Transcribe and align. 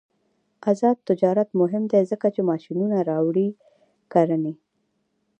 آزاد 0.69 0.97
تجارت 1.09 1.49
مهم 1.61 1.83
دی 1.91 2.01
ځکه 2.11 2.27
چې 2.35 2.41
ماشینونه 2.49 2.97
راوړي 3.09 3.47
کرنې. 4.13 4.53